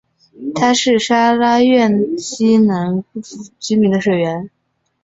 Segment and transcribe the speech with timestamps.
[0.55, 3.21] 它是沙拉越西南部
[3.59, 4.49] 居民的水源。